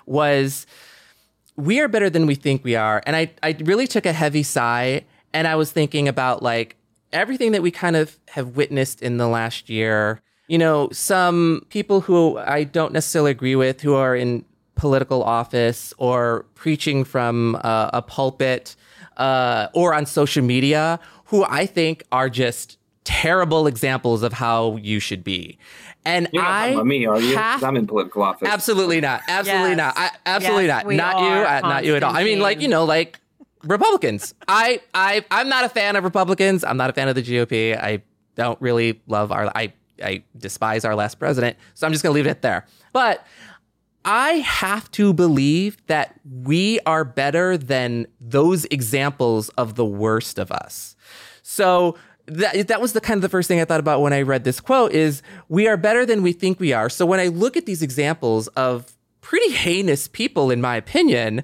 was 0.06 0.65
we 1.58 1.79
are 1.79 1.88
better 1.88 2.10
than 2.10 2.25
we 2.25 2.36
think 2.36 2.63
we 2.63 2.75
are. 2.75 3.03
And 3.06 3.15
I, 3.15 3.32
I 3.44 3.58
really 3.62 3.88
took 3.88 4.06
a 4.06 4.13
heavy 4.13 4.44
sigh 4.44 5.03
and 5.34 5.48
I 5.48 5.56
was 5.56 5.72
thinking 5.72 6.08
about 6.08 6.41
like 6.41 6.77
everything 7.12 7.51
that 7.51 7.62
we 7.62 7.72
kind 7.72 7.96
of 7.96 8.17
have 8.29 8.56
witnessed 8.56 9.01
in 9.01 9.17
the 9.17 9.27
last 9.27 9.70
year. 9.70 10.22
You 10.48 10.58
know, 10.58 10.89
some 10.91 11.65
people 11.70 12.01
who 12.01 12.38
I 12.38 12.63
don't 12.63 12.94
necessarily 12.94 13.32
agree 13.32 13.56
with 13.56 13.82
who 13.82 13.96
are 13.96 14.15
in 14.15 14.46
political 14.78 15.24
office 15.24 15.94
or 15.98 16.46
preaching 16.56 17.04
from 17.04 17.56
uh, 17.64 17.90
a 17.94 18.02
pulpit 18.02 18.76
uh, 19.18 19.68
or 19.74 19.94
on 19.94 20.06
social 20.06 20.44
media 20.44 21.00
who 21.26 21.44
I 21.50 21.66
think 21.66 22.04
are 22.12 22.30
just 22.30 22.78
terrible 23.04 23.68
examples 23.68 24.22
of 24.24 24.34
how 24.34 24.78
you 24.78 25.00
should 25.00 25.24
be. 25.24 25.58
And 26.06 26.30
You're 26.32 26.44
not 26.44 26.52
I 26.52 26.60
talking 26.62 26.74
about 26.76 26.86
me, 26.88 27.06
are 27.06 27.20
you? 27.20 27.36
have 27.36 27.64
I'm 27.64 27.76
in 27.76 27.86
political 27.88 28.22
office. 28.24 28.48
Absolutely 28.48 29.02
not. 29.02 29.22
Absolutely 29.28 29.70
Yes. 29.72 29.78
not. 29.78 29.94
I, 29.98 30.12
absolutely 30.26 30.66
Yes, 30.68 30.86
not. 30.86 30.94
Not 30.94 31.20
you. 31.22 31.28
uh, 31.28 31.60
Not 31.70 31.86
you 31.86 31.96
at 31.96 32.04
all. 32.04 32.16
I 32.16 32.24
mean, 32.24 32.40
like 32.40 32.62
you 32.62 32.68
know, 32.70 32.86
like 32.86 33.20
Republicans. 33.64 34.34
I 34.48 34.82
I 34.94 35.26
I'm 35.32 35.50
not 35.50 35.66
a 35.66 35.70
fan 35.70 35.96
of 35.96 36.04
Republicans. 36.04 36.64
I'm 36.64 36.78
not 36.78 36.90
a 36.90 36.94
fan 36.94 37.08
of 37.10 37.16
the 37.16 37.24
GOP. 37.24 37.78
I 37.78 38.02
don't 38.36 38.60
really 38.62 39.02
love 39.08 39.32
our. 39.32 39.52
I 39.56 39.74
I 40.02 40.24
despise 40.38 40.86
our 40.86 40.96
last 40.96 41.16
president. 41.16 41.58
So 41.74 41.86
I'm 41.88 41.92
just 41.92 42.04
gonna 42.04 42.14
leave 42.16 42.28
it 42.28 42.42
there. 42.42 42.66
But 42.94 43.26
I 44.08 44.36
have 44.36 44.90
to 44.92 45.12
believe 45.12 45.86
that 45.88 46.18
we 46.24 46.80
are 46.86 47.04
better 47.04 47.58
than 47.58 48.08
those 48.22 48.64
examples 48.66 49.50
of 49.50 49.76
the 49.76 49.86
worst 49.86 50.40
of 50.40 50.50
us. 50.50 50.96
So 51.44 51.98
that 52.26 52.70
that 52.70 52.80
was 52.80 52.94
the 52.94 53.02
kind 53.02 53.18
of 53.18 53.22
the 53.22 53.30
first 53.30 53.50
thing 53.50 53.60
I 53.60 53.66
thought 53.66 53.82
about 53.82 54.02
when 54.02 54.14
I 54.14 54.22
read 54.22 54.46
this 54.46 54.62
quote 54.62 54.94
is 54.94 55.22
we 55.50 55.68
are 55.68 55.76
better 55.76 56.06
than 56.06 56.24
we 56.24 56.32
think 56.32 56.58
we 56.58 56.72
are. 56.72 56.90
So 56.90 57.06
when 57.06 57.20
I 57.20 57.28
look 57.28 57.58
at 57.58 57.66
these 57.66 57.82
examples 57.82 58.48
of 58.50 58.94
pretty 59.20 59.52
heinous 59.52 60.08
people 60.08 60.52
in 60.52 60.62
my 60.62 60.78
opinion, 60.78 61.44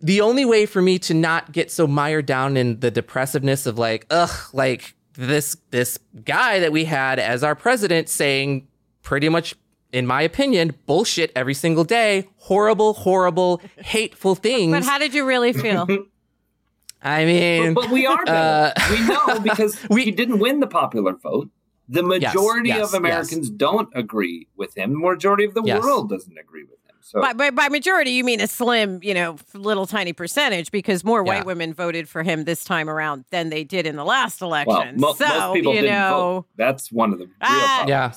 the 0.00 0.20
only 0.20 0.44
way 0.44 0.66
for 0.66 0.82
me 0.82 0.98
to 1.00 1.14
not 1.14 1.52
get 1.52 1.70
so 1.70 1.86
mired 1.86 2.26
down 2.26 2.56
in 2.56 2.80
the 2.80 2.90
depressiveness 2.90 3.64
of 3.64 3.78
like, 3.78 4.06
ugh, 4.10 4.48
like 4.52 4.96
this 5.14 5.56
this 5.70 6.00
guy 6.24 6.58
that 6.58 6.72
we 6.72 6.84
had 6.84 7.20
as 7.20 7.44
our 7.44 7.54
president 7.54 8.08
saying 8.08 8.66
pretty 9.02 9.28
much 9.28 9.54
in 9.92 10.06
my 10.06 10.22
opinion, 10.22 10.74
bullshit 10.86 11.30
every 11.36 11.54
single 11.54 11.84
day, 11.84 12.28
horrible, 12.38 12.94
horrible, 12.94 13.60
hateful 13.76 14.34
things. 14.34 14.72
But 14.72 14.84
how 14.84 14.98
did 14.98 15.14
you 15.14 15.24
really 15.26 15.52
feel? 15.52 15.86
I 17.02 17.24
mean, 17.24 17.74
But, 17.74 17.82
but 17.82 17.90
we 17.90 18.06
are 18.06 18.24
better. 18.24 18.72
Uh, 18.78 18.90
we 18.90 19.06
know 19.08 19.40
because 19.42 19.76
we- 19.90 20.04
he 20.04 20.10
didn't 20.12 20.38
win 20.38 20.60
the 20.60 20.66
popular 20.66 21.14
vote. 21.14 21.50
The 21.88 22.02
majority 22.02 22.68
yes, 22.70 22.88
of 22.88 22.94
Americans 22.94 23.50
don't 23.50 23.88
agree 23.94 24.46
with 24.56 24.76
him. 24.76 24.92
The 24.92 24.98
majority 25.00 25.44
of 25.44 25.52
the 25.54 25.62
Yes. 25.64 25.82
world 25.82 26.08
doesn't 26.08 26.38
agree 26.38 26.62
with 26.62 26.78
him. 26.81 26.81
So 27.04 27.20
by, 27.20 27.32
by 27.32 27.50
by 27.50 27.68
majority, 27.68 28.12
you 28.12 28.24
mean 28.24 28.40
a 28.40 28.46
slim, 28.46 29.00
you 29.02 29.12
know, 29.12 29.36
little 29.54 29.86
tiny 29.86 30.12
percentage 30.12 30.70
because 30.70 31.04
more 31.04 31.18
Yeah. 31.24 31.32
white 31.38 31.46
women 31.46 31.74
voted 31.74 32.08
for 32.08 32.22
him 32.22 32.44
this 32.44 32.64
time 32.64 32.88
around 32.88 33.24
than 33.30 33.50
they 33.50 33.64
did 33.64 33.86
in 33.86 33.96
the 33.96 34.04
last 34.04 34.40
election. 34.40 34.72
well, 34.72 34.92
mo- 34.96 35.12
so 35.14 35.26
most 35.26 35.54
people 35.54 35.74
you 35.74 35.80
didn't 35.82 35.94
know, 35.96 36.10
vote. 36.10 36.46
That's 36.56 36.90
one 36.92 37.12
of 37.12 37.18
the 37.18 37.24
real 37.26 37.34
Ah, 37.42 37.82
problems. 37.84 37.88
yeah, 37.88 38.08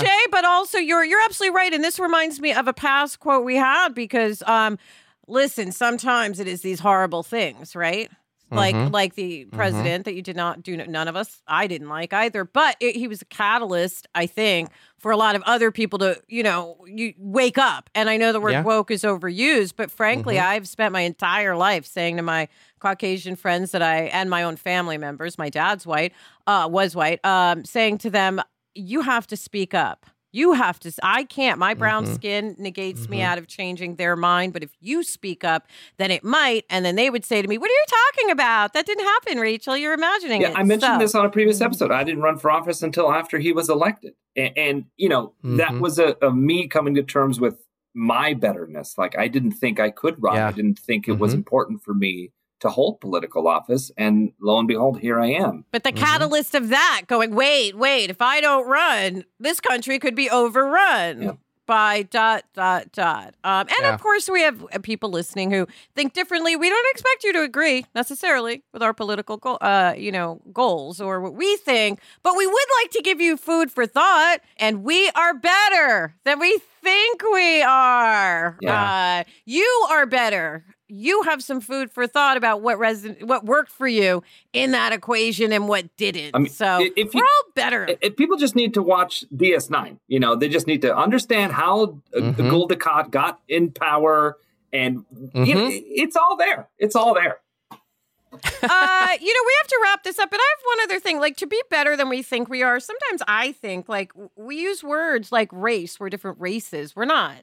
Touche, 0.00 0.04
yeah. 0.06 0.16
but 0.30 0.44
also 0.44 0.78
you're 0.78 1.04
you're 1.04 1.22
absolutely 1.24 1.56
right, 1.56 1.72
and 1.72 1.82
this 1.82 1.98
reminds 1.98 2.38
me 2.40 2.52
of 2.52 2.68
a 2.68 2.72
past 2.74 3.18
quote 3.20 3.44
we 3.44 3.56
had 3.56 3.94
because 3.94 4.42
um, 4.46 4.78
listen, 5.26 5.72
sometimes 5.72 6.38
it 6.38 6.46
is 6.46 6.60
these 6.60 6.80
horrible 6.80 7.22
things, 7.22 7.74
right? 7.74 8.10
Like 8.54 8.74
Mhm. 8.74 8.92
like 8.92 9.14
the 9.14 9.44
president 9.46 10.04
that 10.04 10.14
you 10.14 10.22
did 10.22 10.36
not 10.36 10.62
do 10.62 10.76
none 10.76 11.08
of 11.08 11.16
us 11.16 11.42
I 11.46 11.66
didn't 11.66 11.88
like 11.88 12.12
either, 12.12 12.44
but 12.44 12.76
it, 12.80 12.96
he 12.96 13.08
was 13.08 13.20
a 13.22 13.24
catalyst, 13.26 14.06
I 14.14 14.26
think, 14.26 14.70
for 14.98 15.10
a 15.12 15.16
lot 15.16 15.36
of 15.36 15.42
other 15.46 15.70
people 15.70 15.98
to 16.00 16.20
you 16.28 16.42
know 16.42 16.78
you 16.86 17.14
wake 17.18 17.58
up. 17.58 17.90
And 17.94 18.08
I 18.08 18.16
know 18.16 18.32
the 18.32 18.40
word 18.40 18.52
Yeah. 18.52 18.62
woke 18.62 18.90
is 18.90 19.02
overused, 19.02 19.74
but 19.76 19.90
frankly, 19.90 20.36
Mhm. 20.36 20.42
I've 20.44 20.68
spent 20.68 20.92
my 20.92 21.00
entire 21.02 21.56
life 21.56 21.84
saying 21.86 22.16
to 22.16 22.22
my 22.22 22.48
Caucasian 22.80 23.36
friends 23.36 23.70
that 23.72 23.82
I 23.82 24.02
and 24.04 24.28
my 24.30 24.42
own 24.42 24.56
family 24.56 24.98
members, 24.98 25.38
my 25.38 25.48
dad's 25.50 25.86
white, 25.86 26.12
uh, 26.46 26.68
was 26.70 26.94
white, 26.94 27.24
um, 27.24 27.64
saying 27.64 27.98
to 27.98 28.10
them, 28.10 28.40
you 28.74 29.02
have 29.02 29.26
to 29.28 29.36
speak 29.36 29.72
up. 29.74 30.06
You 30.34 30.52
have 30.54 30.80
to. 30.80 30.92
I 31.02 31.22
can't. 31.24 31.58
My 31.60 31.74
brown 31.74 32.04
Mhm. 32.06 32.14
skin 32.14 32.56
negates 32.58 33.08
me 33.08 33.18
Mhm. 33.20 33.24
out 33.24 33.38
of 33.38 33.46
changing 33.46 33.94
their 33.96 34.16
mind. 34.16 34.52
But 34.52 34.64
if 34.64 34.70
you 34.80 35.04
speak 35.04 35.44
up, 35.44 35.68
then 35.96 36.10
it 36.10 36.24
might. 36.24 36.64
And 36.68 36.84
then 36.84 36.96
they 36.96 37.08
would 37.08 37.24
say 37.24 37.40
to 37.40 37.46
me, 37.46 37.56
"What 37.56 37.70
are 37.70 37.72
you 37.72 37.84
talking 38.16 38.30
about? 38.32 38.72
That 38.72 38.84
didn't 38.84 39.04
happen, 39.04 39.38
Rachel. 39.38 39.76
You're 39.76 39.94
imagining 39.94 40.40
Yeah, 40.40 40.50
it." 40.50 40.56
I 40.58 40.64
mentioned 40.64 40.94
So- 40.94 40.98
this 40.98 41.14
on 41.14 41.24
a 41.24 41.30
previous 41.30 41.58
Mm-hmm. 41.58 41.66
episode. 41.66 41.92
I 41.92 42.02
didn't 42.02 42.22
run 42.22 42.38
for 42.38 42.50
office 42.50 42.82
until 42.82 43.12
after 43.12 43.38
he 43.38 43.52
was 43.52 43.68
elected, 43.68 44.14
and, 44.36 44.52
and 44.58 44.84
you 44.96 45.08
know 45.08 45.34
that 45.44 45.70
Mhm. 45.70 45.80
was 45.80 45.98
a, 46.00 46.16
a 46.20 46.32
me 46.32 46.66
coming 46.66 46.94
to 46.96 47.02
terms 47.04 47.38
with 47.40 47.64
my 47.94 48.34
betterness. 48.34 48.98
Like 48.98 49.16
I 49.16 49.28
didn't 49.28 49.52
think 49.52 49.78
I 49.78 49.90
could 49.90 50.20
run. 50.20 50.34
Yeah. 50.34 50.48
I 50.48 50.52
didn't 50.52 50.80
think 50.80 51.06
it 51.06 51.16
was 51.18 51.32
Mhm. 51.32 51.36
important 51.38 51.82
for 51.84 51.94
me 51.94 52.32
to 52.64 52.70
hold 52.70 53.00
political 53.00 53.46
office, 53.46 53.90
and 53.96 54.32
lo 54.40 54.58
and 54.58 54.66
behold, 54.66 54.98
here 54.98 55.20
I 55.20 55.28
am. 55.28 55.64
But 55.70 55.84
the 55.84 55.92
Mhm. 55.92 55.96
catalyst 55.96 56.54
of 56.54 56.70
that 56.70 57.02
going, 57.06 57.34
wait, 57.34 57.76
wait, 57.76 58.08
if 58.10 58.20
I 58.22 58.40
don't 58.40 58.66
run, 58.66 59.24
this 59.38 59.60
country 59.60 59.98
could 59.98 60.14
be 60.14 60.30
overrun 60.30 61.22
Yeah. 61.22 61.32
by 61.66 62.02
dot, 62.02 62.44
dot, 62.54 62.90
dot. 62.92 63.34
Um, 63.44 63.66
and 63.68 63.76
Yeah. 63.82 63.94
of 63.94 64.00
course, 64.02 64.28
we 64.30 64.40
have 64.42 64.62
uh, 64.72 64.78
people 64.82 65.10
listening 65.10 65.50
who 65.50 65.66
think 65.94 66.12
differently. 66.14 66.56
We 66.56 66.68
don't 66.70 66.86
expect 66.90 67.22
you 67.24 67.32
to 67.34 67.42
agree 67.42 67.84
necessarily 67.94 68.62
with 68.72 68.82
our 68.82 68.92
political 68.94 69.36
goal, 69.36 69.58
uh, 69.60 69.94
you 69.96 70.12
know, 70.12 70.40
goals 70.52 71.00
or 71.00 71.20
what 71.20 71.34
we 71.34 71.56
think, 71.56 72.00
but 72.22 72.34
we 72.36 72.46
would 72.46 72.68
like 72.82 72.90
to 72.92 73.02
give 73.02 73.20
you 73.20 73.36
food 73.36 73.70
for 73.70 73.86
thought. 73.86 74.38
And 74.58 74.84
we 74.84 75.10
are 75.10 75.34
better 75.34 76.14
than 76.24 76.38
we 76.38 76.58
think 76.82 77.22
we 77.32 77.62
are. 77.62 78.58
Uh, 78.66 79.24
you 79.46 79.86
are 79.90 80.04
better. 80.06 80.64
You 80.96 81.22
have 81.22 81.42
some 81.42 81.60
food 81.60 81.90
for 81.90 82.06
thought 82.06 82.36
about 82.36 82.60
what 82.62 82.78
reson- 82.78 83.24
what 83.24 83.44
worked 83.44 83.70
for 83.72 83.88
you 83.88 84.22
in 84.52 84.70
that 84.72 84.92
equation 84.92 85.52
and 85.52 85.66
what 85.68 85.94
didn't. 85.96 86.30
I 86.34 86.38
mean, 86.38 86.52
so 86.52 86.78
if 86.96 87.12
you- 87.14 87.20
we're 87.20 87.24
all 87.24 87.52
better. 87.54 87.86
I- 87.88 87.98
I- 88.06 88.08
people 88.10 88.36
just 88.36 88.54
need 88.54 88.74
to 88.74 88.82
watch 88.82 89.24
DS9. 89.36 89.98
You 90.06 90.20
know, 90.20 90.36
they 90.36 90.48
just 90.48 90.66
need 90.66 90.82
to 90.82 90.96
understand 90.96 91.52
how 91.52 92.00
uh, 92.14 92.20
Mhm. 92.20 92.48
Gul 92.50 92.68
Dukat 92.68 93.10
got 93.10 93.40
in 93.48 93.72
power, 93.72 94.38
and 94.72 95.04
you 95.34 95.54
know, 95.54 95.68
Mhm. 95.68 95.82
it's 95.88 96.14
all 96.16 96.36
there. 96.36 96.68
It's 96.78 96.94
all 96.94 97.12
there. 97.14 97.40
uh, 98.62 99.08
you 99.20 99.32
know, 99.34 99.40
we 99.46 99.54
have 99.58 99.68
to 99.68 99.78
wrap 99.82 100.02
this 100.02 100.18
up. 100.18 100.30
But 100.30 100.40
I 100.40 100.48
have 100.56 100.64
one 100.64 100.80
other 100.90 101.00
thing. 101.00 101.18
Like 101.20 101.36
to 101.38 101.46
be 101.46 101.60
better 101.70 101.96
than 101.96 102.08
we 102.08 102.22
think 102.22 102.48
we 102.48 102.62
are. 102.62 102.80
Sometimes 102.80 103.22
I 103.28 103.52
think 103.52 103.88
like 103.88 104.12
we 104.36 104.56
use 104.60 104.82
words 104.82 105.30
like 105.32 105.48
race. 105.52 105.98
We're 106.00 106.08
different 106.10 106.40
races. 106.40 106.94
We're 106.96 107.04
not. 107.04 107.36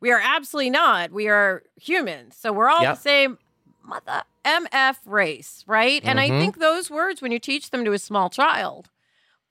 We 0.00 0.10
are 0.12 0.20
absolutely 0.22 0.70
not. 0.70 1.10
We 1.10 1.28
are 1.28 1.62
humans. 1.76 2.36
So 2.38 2.52
we're 2.52 2.68
all 2.68 2.82
Yep. 2.82 2.96
the 2.96 3.00
same 3.00 3.38
mother 3.82 4.22
MF 4.44 4.98
race, 5.06 5.64
right? 5.66 6.02
And 6.04 6.20
I 6.20 6.30
Mhm. 6.30 6.38
think 6.38 6.58
those 6.58 6.90
words, 6.90 7.22
when 7.22 7.32
you 7.32 7.38
teach 7.38 7.70
them 7.70 7.84
to 7.84 7.92
a 7.92 7.98
small 7.98 8.30
child 8.30 8.90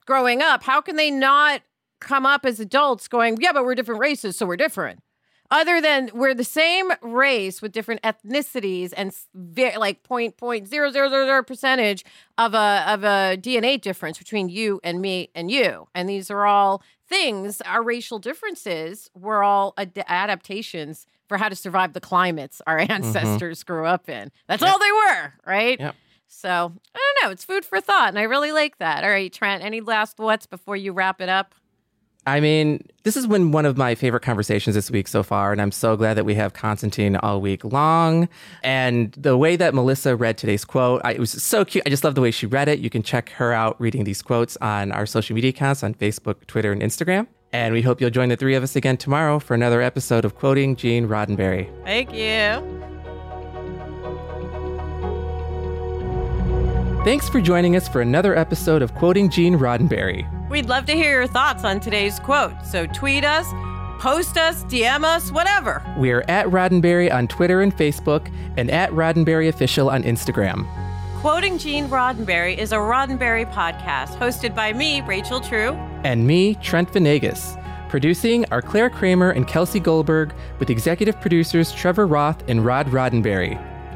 growing 0.06 0.42
up, 0.42 0.62
how 0.62 0.80
can 0.80 0.96
they 0.96 1.10
not 1.10 1.62
come 2.00 2.26
up 2.26 2.46
as 2.46 2.60
adults 2.60 3.08
going, 3.08 3.38
yeah, 3.40 3.52
but 3.52 3.64
we're 3.64 3.74
different 3.74 4.00
races, 4.00 4.36
so 4.36 4.46
we're 4.46 4.56
different? 4.56 5.00
Other 5.50 5.80
than 5.80 6.10
we're 6.14 6.34
the 6.34 6.44
same 6.44 6.92
race 7.02 7.62
with 7.62 7.72
different 7.72 8.02
ethnicities 8.02 8.92
and 8.96 9.14
ve- 9.34 9.76
like 9.76 10.02
point 10.02 10.36
point 10.36 10.68
zero 10.68 10.90
zero 10.90 11.08
zero 11.08 11.26
zero 11.26 11.42
percentage 11.42 12.04
of 12.38 12.54
a 12.54 12.84
of 12.86 13.04
a 13.04 13.36
DNA 13.36 13.80
difference 13.80 14.18
between 14.18 14.48
you 14.48 14.80
and 14.82 15.00
me 15.00 15.30
and 15.34 15.50
you, 15.50 15.88
and 15.94 16.08
these 16.08 16.30
are 16.30 16.46
all 16.46 16.82
things. 17.08 17.60
Our 17.62 17.82
racial 17.82 18.18
differences 18.18 19.10
were 19.14 19.42
all 19.42 19.74
ad- 19.76 20.04
adaptations 20.08 21.06
for 21.28 21.38
how 21.38 21.48
to 21.48 21.56
survive 21.56 21.92
the 21.92 22.00
climates 22.00 22.62
our 22.66 22.78
mm-hmm. 22.78 22.92
ancestors 22.92 23.62
grew 23.62 23.86
up 23.86 24.08
in. 24.08 24.30
That's 24.46 24.62
all 24.62 24.78
they 24.78 24.92
were, 24.92 25.34
right? 25.44 25.78
Yep. 25.78 25.96
So 26.28 26.48
I 26.48 26.98
don't 26.98 27.28
know. 27.28 27.32
It's 27.32 27.44
food 27.44 27.64
for 27.64 27.80
thought, 27.80 28.08
and 28.08 28.18
I 28.18 28.22
really 28.22 28.52
like 28.52 28.78
that. 28.78 29.04
All 29.04 29.10
right, 29.10 29.32
Trent. 29.32 29.62
Any 29.64 29.80
last 29.80 30.16
thoughts 30.16 30.46
before 30.46 30.76
you 30.76 30.92
wrap 30.92 31.20
it 31.20 31.28
up? 31.28 31.54
I 32.26 32.40
mean, 32.40 32.84
this 33.04 33.14
has 33.14 33.28
been 33.28 33.52
one 33.52 33.66
of 33.66 33.76
my 33.76 33.94
favorite 33.94 34.22
conversations 34.24 34.74
this 34.74 34.90
week 34.90 35.06
so 35.06 35.22
far, 35.22 35.52
and 35.52 35.62
I'm 35.62 35.70
so 35.70 35.96
glad 35.96 36.14
that 36.14 36.24
we 36.24 36.34
have 36.34 36.54
Konstantine 36.54 37.14
all 37.16 37.40
week 37.40 37.62
long. 37.64 38.28
And 38.64 39.12
the 39.12 39.36
way 39.36 39.54
that 39.54 39.74
Melissa 39.74 40.16
read 40.16 40.36
today's 40.36 40.64
quote, 40.64 41.00
I, 41.04 41.12
it 41.12 41.20
was 41.20 41.30
so 41.30 41.64
cute. 41.64 41.84
I 41.86 41.90
just 41.90 42.02
love 42.02 42.16
the 42.16 42.20
way 42.20 42.32
she 42.32 42.46
read 42.46 42.66
it. 42.66 42.80
You 42.80 42.90
can 42.90 43.04
check 43.04 43.30
her 43.30 43.52
out 43.52 43.80
reading 43.80 44.02
these 44.02 44.22
quotes 44.22 44.56
on 44.56 44.90
our 44.90 45.06
social 45.06 45.36
media 45.36 45.50
accounts 45.50 45.84
on 45.84 45.94
Facebook, 45.94 46.44
Twitter, 46.48 46.72
and 46.72 46.82
Instagram. 46.82 47.28
And 47.52 47.72
we 47.72 47.80
hope 47.80 48.00
you'll 48.00 48.10
join 48.10 48.28
the 48.28 48.36
three 48.36 48.56
of 48.56 48.64
us 48.64 48.74
again 48.74 48.96
tomorrow 48.96 49.38
for 49.38 49.54
another 49.54 49.80
episode 49.80 50.24
of 50.24 50.34
Quoting 50.34 50.74
Gene 50.74 51.06
Roddenberry. 51.06 51.72
Thank 51.84 52.12
you. 52.12 52.60
Thanks 57.04 57.28
for 57.28 57.40
joining 57.40 57.76
us 57.76 57.86
for 57.86 58.00
another 58.00 58.36
episode 58.36 58.82
of 58.82 58.92
Quoting 58.96 59.30
Gene 59.30 59.56
Roddenberry. 59.56 60.28
We'd 60.48 60.66
love 60.66 60.86
to 60.86 60.92
hear 60.92 61.10
your 61.10 61.26
thoughts 61.26 61.64
on 61.64 61.80
today's 61.80 62.20
quote. 62.20 62.54
So 62.64 62.86
tweet 62.86 63.24
us, 63.24 63.46
post 64.00 64.36
us, 64.36 64.62
DM 64.64 65.02
us, 65.02 65.32
whatever. 65.32 65.82
We're 65.98 66.24
at 66.28 66.46
Roddenberry 66.46 67.12
on 67.12 67.26
Twitter 67.26 67.62
and 67.62 67.76
Facebook, 67.76 68.32
and 68.56 68.70
at 68.70 68.90
Roddenberry 68.90 69.48
Official 69.48 69.90
on 69.90 70.04
Instagram. 70.04 70.66
Quoting 71.20 71.58
Gene 71.58 71.88
Roddenberry 71.88 72.56
is 72.56 72.70
a 72.70 72.76
Roddenberry 72.76 73.50
podcast 73.52 74.16
hosted 74.18 74.54
by 74.54 74.72
me, 74.72 75.00
Rachel 75.02 75.40
True. 75.40 75.72
And 76.04 76.26
me, 76.26 76.54
Trent 76.56 76.92
Venegas. 76.92 77.56
Producing 77.88 78.44
are 78.52 78.62
Claire 78.62 78.90
Kramer 78.90 79.30
and 79.30 79.48
Kelsey 79.48 79.80
Goldberg, 79.80 80.32
with 80.60 80.70
executive 80.70 81.20
producers 81.20 81.72
Trevor 81.72 82.06
Roth 82.06 82.48
and 82.48 82.64
Rod 82.64 82.86
Roddenberry. 82.88 83.75